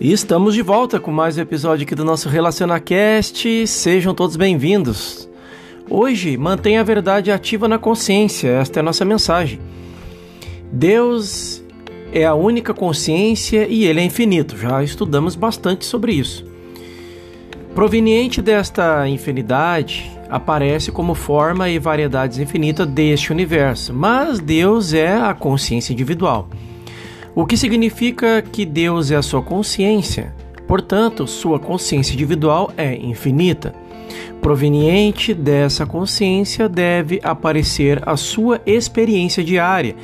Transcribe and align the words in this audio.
E 0.00 0.14
estamos 0.14 0.54
de 0.54 0.62
volta 0.62 0.98
com 0.98 1.12
mais 1.12 1.36
um 1.36 1.42
episódio 1.42 1.84
aqui 1.84 1.94
do 1.94 2.06
nosso 2.06 2.26
RelacionaCast. 2.26 3.66
Sejam 3.66 4.14
todos 4.14 4.34
bem-vindos. 4.34 5.28
Hoje, 5.90 6.38
mantenha 6.38 6.80
a 6.80 6.82
verdade 6.82 7.30
ativa 7.30 7.68
na 7.68 7.78
consciência. 7.78 8.48
Esta 8.48 8.78
é 8.78 8.80
a 8.80 8.82
nossa 8.82 9.04
mensagem. 9.04 9.60
Deus 10.72 11.62
é 12.14 12.24
a 12.24 12.32
única 12.32 12.72
consciência 12.72 13.68
e 13.68 13.84
ele 13.84 14.00
é 14.00 14.02
infinito. 14.02 14.56
Já 14.56 14.82
estudamos 14.82 15.34
bastante 15.34 15.84
sobre 15.84 16.12
isso. 16.12 16.46
Proveniente 17.74 18.40
desta 18.40 19.06
infinidade, 19.06 20.10
aparece 20.30 20.90
como 20.90 21.14
forma 21.14 21.68
e 21.68 21.78
variedades 21.78 22.38
infinitas 22.38 22.86
deste 22.86 23.30
universo, 23.30 23.92
mas 23.92 24.38
Deus 24.38 24.94
é 24.94 25.14
a 25.14 25.34
consciência 25.34 25.92
individual. 25.92 26.48
O 27.34 27.46
que 27.46 27.56
significa 27.56 28.42
que 28.42 28.66
Deus 28.66 29.10
é 29.10 29.16
a 29.16 29.22
sua 29.22 29.40
consciência, 29.40 30.34
portanto, 30.66 31.26
sua 31.26 31.60
consciência 31.60 32.12
individual 32.14 32.72
é 32.76 32.96
infinita. 32.96 33.72
Proveniente 34.40 35.32
dessa 35.32 35.86
consciência 35.86 36.68
deve 36.68 37.20
aparecer 37.22 38.02
a 38.04 38.16
sua 38.16 38.60
experiência 38.66 39.44
diária, 39.44 39.94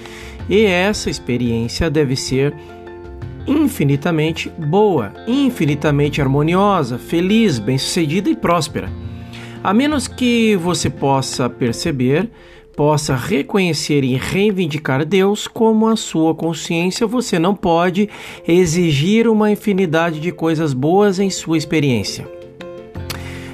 e 0.49 0.65
essa 0.65 1.11
experiência 1.11 1.91
deve 1.91 2.15
ser 2.15 2.55
infinitamente 3.47 4.49
boa, 4.49 5.13
infinitamente 5.27 6.21
harmoniosa, 6.21 6.99
feliz, 6.99 7.59
bem-sucedida 7.59 8.31
e 8.31 8.37
próspera. 8.37 8.89
A 9.65 9.75
menos 9.75 10.07
que 10.07 10.55
você 10.57 10.89
possa 10.89 11.51
perceber 11.51 12.31
possa 12.77 13.17
reconhecer 13.17 14.05
e 14.05 14.15
reivindicar 14.17 15.05
Deus 15.05 15.49
como 15.49 15.89
a 15.89 15.97
sua 15.97 16.35
consciência, 16.35 17.07
você 17.07 17.39
não 17.39 17.55
pode 17.55 18.09
exigir 18.47 19.27
uma 19.27 19.51
infinidade 19.51 20.21
de 20.21 20.31
coisas 20.31 20.75
boas 20.75 21.19
em 21.19 21.31
sua 21.31 21.57
experiência. 21.57 22.29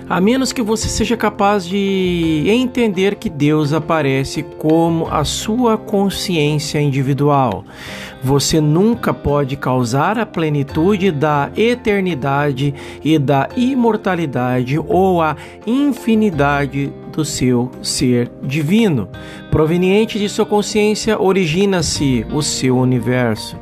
A 0.09 0.21
menos 0.21 0.53
que 0.53 0.61
você 0.61 0.89
seja 0.89 1.17
capaz 1.17 1.67
de 1.67 2.45
entender 2.47 3.15
que 3.15 3.31
Deus 3.31 3.73
aparece 3.73 4.43
como 4.43 5.07
a 5.07 5.25
sua 5.25 5.79
consciência 5.79 6.81
individual. 6.81 7.65
Você 8.23 8.61
nunca 8.61 9.15
pode 9.15 9.57
causar 9.57 10.19
a 10.19 10.27
plenitude 10.27 11.11
da 11.11 11.51
eternidade 11.57 12.75
e 13.03 13.19
da 13.19 13.49
imortalidade 13.57 14.79
ou 14.79 15.23
a 15.23 15.35
infinidade 15.67 16.93
do 17.13 17.25
seu 17.25 17.71
ser 17.83 18.31
divino. 18.43 19.09
Proveniente 19.51 20.19
de 20.19 20.29
sua 20.29 20.47
consciência, 20.47 21.21
origina-se 21.21 22.27
o 22.33 22.43
seu 22.43 22.77
universo. 22.77 23.57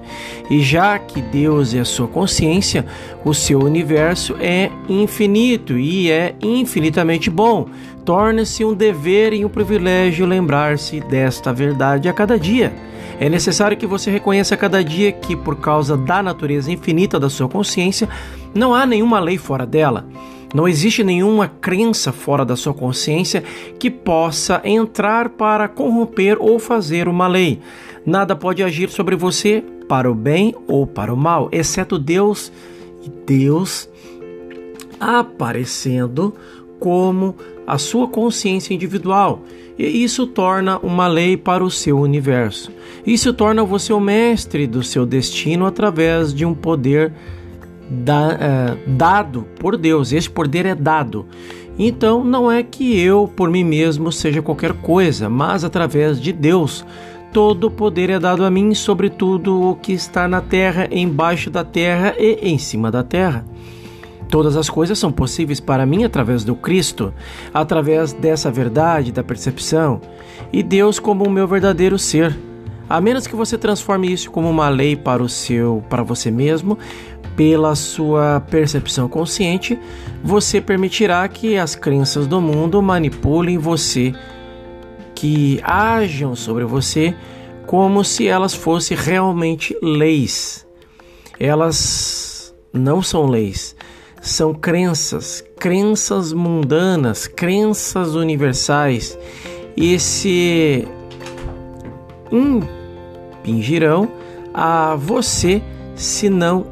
E 0.49 0.61
já 0.61 0.99
que 0.99 1.21
Deus 1.21 1.75
é 1.75 1.81
a 1.81 1.85
sua 1.85 2.09
consciência, 2.09 2.87
o 3.25 3.35
seu 3.35 3.61
universo 3.61 4.37
é 4.41 4.71
infinito 4.89 5.79
e 5.79 6.11
é 6.11 6.35
infinitamente 6.41 7.29
bom. 7.29 7.67
Torna-se 8.05 8.65
um 8.65 8.73
dever 8.73 9.33
e 9.33 9.45
um 9.45 9.49
privilégio 9.49 10.27
lembrar-se 10.27 11.01
desta 11.01 11.53
verdade 11.53 12.09
a 12.09 12.13
cada 12.13 12.39
dia. 12.39 12.73
É 13.21 13.29
necessário 13.29 13.77
que 13.77 13.87
você 13.87 14.11
reconheça 14.11 14.55
a 14.55 14.59
cada 14.59 14.83
dia 14.83 15.13
que, 15.13 15.37
por 15.37 15.57
causa 15.57 15.97
da 15.97 16.23
natureza 16.23 16.73
infinita 16.73 17.21
da 17.21 17.29
sua 17.29 17.49
consciência, 17.49 18.09
não 18.55 18.75
há 18.75 18.87
nenhuma 18.87 19.21
lei 19.21 19.37
fora 19.37 19.67
dela. 19.67 20.07
Não 20.55 20.67
existe 20.67 21.05
nenhuma 21.05 21.49
crença 21.49 22.13
fora 22.13 22.45
da 22.45 22.57
sua 22.57 22.75
consciência 22.75 23.45
que 23.79 23.91
possa 23.91 24.61
entrar 24.65 25.31
para 25.31 25.69
corromper 25.69 26.37
ou 26.41 26.59
fazer 26.59 27.07
uma 27.09 27.29
lei. 27.29 27.61
Nada 28.05 28.35
pode 28.35 28.63
agir 28.63 28.89
sobre 28.91 29.15
você 29.15 29.63
para 29.89 30.11
o 30.11 30.15
bem 30.15 30.55
ou 30.67 30.87
para 30.87 31.13
o 31.13 31.17
mal, 31.17 31.49
exceto 31.53 31.99
Deus 31.99 32.53
e 33.03 33.11
Deus 33.27 33.89
aparecendo 34.99 36.35
como 36.79 37.37
a 37.67 37.79
sua 37.79 38.09
consciência 38.09 38.75
individual. 38.75 39.43
E 39.79 40.05
isso 40.05 40.27
torna 40.27 40.79
uma 40.79 41.07
lei 41.07 41.37
para 41.37 41.65
o 41.65 41.71
seu 41.71 41.99
universo. 41.99 42.73
Isso 43.07 43.33
torna 43.33 43.65
você 43.65 43.93
o 43.93 44.01
mestre 44.01 44.67
do 44.67 44.83
seu 44.83 45.07
destino 45.07 45.65
através 45.65 46.35
de 46.35 46.45
um 46.45 46.55
poder 46.55 47.13
da, 47.91 48.33
é, 48.33 48.91
dado 48.91 49.47
por 49.59 49.77
Deus. 49.77 50.13
Esse 50.13 50.31
poder 50.31 50.65
é 50.65 50.75
dado. 50.75 51.27
Então, 51.79 52.23
não 52.23 52.51
é 52.51 52.63
que 52.63 52.99
eu, 52.99 53.27
por 53.27 53.51
mim 53.51 53.65
mesmo, 53.65 54.13
seja 54.13 54.43
qualquer 54.43 54.75
coisa, 54.75 55.29
mas 55.29 55.65
através 55.65 56.21
de 56.21 56.33
Deus. 56.33 56.85
Todo 57.33 57.71
poder 57.71 58.11
é 58.11 58.19
dado 58.19 58.45
a 58.45 58.51
mim 58.51 58.75
sobre 58.75 59.09
tudo 59.09 59.71
o 59.71 59.77
que 59.77 59.93
está 59.93 60.27
na 60.27 60.41
terra, 60.41 60.89
embaixo 60.91 61.49
da 61.49 61.65
terra 61.65 62.15
e 62.19 62.39
em 62.43 62.59
cima 62.59 62.91
da 62.91 63.05
terra. 63.05 63.45
Todas 64.29 64.57
as 64.57 64.69
coisas 64.69 64.99
são 64.99 65.11
possíveis 65.11 65.61
para 65.61 65.87
mim 65.87 66.05
através 66.05 66.45
do 66.45 66.55
Cristo, 66.55 67.13
através 67.55 68.13
dessa 68.13 68.51
verdade, 68.51 69.13
da 69.13 69.25
percepção, 69.25 70.01
e 70.53 70.63
Deus 70.63 70.99
como 70.99 71.25
o 71.25 71.31
meu 71.31 71.47
verdadeiro 71.47 71.99
ser. 71.99 72.37
A 72.91 73.01
menos 73.01 73.25
que 73.25 73.37
você 73.37 73.57
transforme 73.57 74.13
isso 74.13 74.33
como 74.33 74.51
uma 74.51 74.69
lei 74.69 74.97
para 74.97 75.23
o 75.23 75.29
seu, 75.29 75.81
para 75.89 76.03
você 76.03 76.29
mesmo, 76.29 76.77
pela 77.37 77.77
sua 77.77 78.41
percepção 78.51 79.09
consciente, 79.09 79.79
você 80.25 80.61
permitirá 80.61 81.29
que 81.29 81.57
as 81.57 81.77
crenças 81.77 82.27
do 82.27 82.41
mundo 82.41 82.83
manipulem 82.83 83.59
você, 83.59 84.13
que 85.15 85.61
ajam 85.63 86.35
sobre 86.35 86.65
você 86.65 87.15
como 87.65 88.03
se 88.03 88.27
elas 88.27 88.55
fossem 88.55 88.97
realmente 88.97 89.73
leis. 89.81 90.67
Elas 91.39 92.53
não 92.73 93.01
são 93.01 93.27
leis, 93.27 93.77
são 94.21 94.53
crenças, 94.53 95.45
crenças 95.61 96.33
mundanas, 96.33 97.29
crenças 97.29 98.17
universais. 98.17 99.17
E 99.77 99.97
se 100.01 100.89
impingirão 103.41 104.09
a 104.53 104.95
você 104.97 105.63
se 105.95 106.29
não 106.29 106.67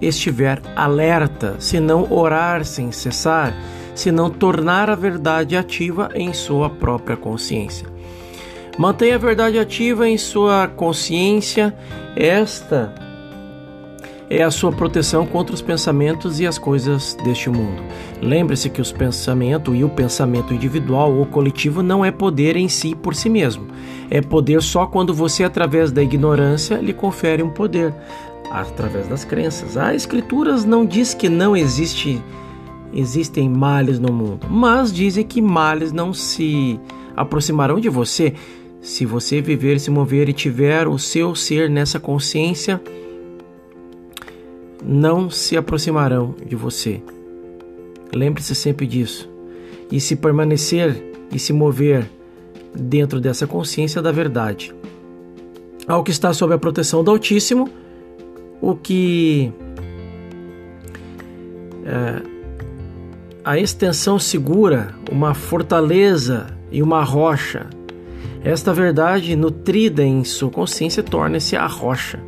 estiver 0.00 0.60
alerta, 0.76 1.56
se 1.58 1.80
não 1.80 2.12
orar 2.12 2.64
sem 2.64 2.92
cessar, 2.92 3.54
se 3.94 4.12
não 4.12 4.30
tornar 4.30 4.88
a 4.88 4.94
verdade 4.94 5.56
ativa 5.56 6.08
em 6.14 6.32
sua 6.32 6.70
própria 6.70 7.16
consciência. 7.16 7.88
Mantenha 8.78 9.16
a 9.16 9.18
verdade 9.18 9.58
ativa 9.58 10.08
em 10.08 10.16
sua 10.16 10.68
consciência, 10.68 11.74
esta 12.14 12.94
é 14.30 14.42
a 14.42 14.50
sua 14.50 14.70
proteção 14.70 15.26
contra 15.26 15.54
os 15.54 15.62
pensamentos 15.62 16.38
e 16.40 16.46
as 16.46 16.58
coisas 16.58 17.16
deste 17.24 17.48
mundo. 17.48 17.82
Lembre-se 18.20 18.68
que 18.68 18.80
os 18.80 18.92
pensamentos 18.92 19.76
e 19.76 19.84
o 19.84 19.88
pensamento 19.88 20.52
individual 20.52 21.14
ou 21.14 21.24
coletivo 21.26 21.82
não 21.82 22.04
é 22.04 22.10
poder 22.10 22.56
em 22.56 22.68
si 22.68 22.94
por 22.94 23.14
si 23.14 23.28
mesmo. 23.28 23.66
É 24.10 24.20
poder 24.20 24.62
só 24.62 24.86
quando 24.86 25.14
você, 25.14 25.44
através 25.44 25.90
da 25.90 26.02
ignorância, 26.02 26.76
lhe 26.76 26.92
confere 26.92 27.42
um 27.42 27.50
poder 27.50 27.94
através 28.50 29.06
das 29.08 29.24
crenças. 29.24 29.76
A 29.76 29.94
escrituras 29.94 30.64
não 30.64 30.84
diz 30.84 31.14
que 31.14 31.28
não 31.28 31.56
existe 31.56 32.22
existem 32.92 33.50
males 33.50 33.98
no 33.98 34.10
mundo, 34.10 34.46
mas 34.48 34.90
dizem 34.90 35.22
que 35.22 35.42
males 35.42 35.92
não 35.92 36.14
se 36.14 36.80
aproximarão 37.14 37.78
de 37.78 37.90
você 37.90 38.32
se 38.80 39.04
você 39.04 39.42
viver, 39.42 39.78
se 39.78 39.90
mover 39.90 40.28
e 40.28 40.32
tiver 40.32 40.88
o 40.88 40.98
seu 40.98 41.34
ser 41.34 41.68
nessa 41.68 42.00
consciência, 42.00 42.80
não 44.84 45.30
se 45.30 45.56
aproximarão 45.56 46.34
de 46.46 46.56
você. 46.56 47.02
Lembre-se 48.14 48.54
sempre 48.54 48.86
disso. 48.86 49.28
E 49.90 50.00
se 50.00 50.16
permanecer 50.16 51.02
e 51.32 51.38
se 51.38 51.52
mover 51.52 52.08
dentro 52.74 53.20
dessa 53.20 53.46
consciência 53.46 54.00
da 54.00 54.12
verdade. 54.12 54.74
Ao 55.86 56.02
que 56.02 56.10
está 56.10 56.32
sob 56.32 56.52
a 56.54 56.58
proteção 56.58 57.02
do 57.02 57.10
Altíssimo, 57.10 57.68
o 58.60 58.74
que 58.74 59.52
é, 61.84 62.22
a 63.44 63.58
extensão 63.58 64.18
segura, 64.18 64.94
uma 65.10 65.32
fortaleza 65.32 66.46
e 66.70 66.82
uma 66.82 67.02
rocha. 67.02 67.66
Esta 68.44 68.72
verdade, 68.72 69.34
nutrida 69.34 70.04
em 70.04 70.22
sua 70.24 70.50
consciência, 70.50 71.02
torna-se 71.02 71.56
a 71.56 71.66
rocha 71.66 72.20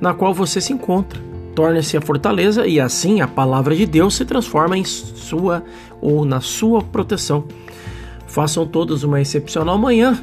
na 0.00 0.12
qual 0.12 0.34
você 0.34 0.60
se 0.60 0.72
encontra. 0.72 1.20
Torna-se 1.54 1.96
a 1.96 2.00
fortaleza 2.00 2.66
e 2.66 2.80
assim 2.80 3.20
a 3.20 3.28
palavra 3.28 3.74
de 3.74 3.86
Deus 3.86 4.16
se 4.16 4.24
transforma 4.24 4.76
em 4.76 4.84
sua 4.84 5.62
ou 6.00 6.24
na 6.24 6.40
sua 6.40 6.82
proteção. 6.82 7.44
Façam 8.26 8.66
todos 8.66 9.04
uma 9.04 9.20
excepcional 9.20 9.78
manhã. 9.78 10.18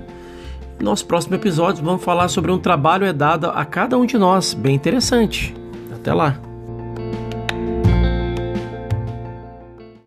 Nos 0.79 1.01
próximos 1.01 1.37
episódios 1.37 1.79
vamos 1.79 2.03
falar 2.03 2.27
sobre 2.27 2.51
um 2.51 2.57
trabalho 2.57 3.05
é 3.05 3.13
dado 3.13 3.47
a 3.47 3.63
cada 3.63 3.97
um 3.97 4.05
de 4.05 4.17
nós, 4.17 4.53
bem 4.53 4.75
interessante. 4.75 5.55
Até 5.93 6.13
lá! 6.13 6.50